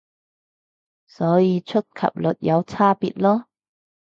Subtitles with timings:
[1.05, 3.43] 所以觸及率有差別囉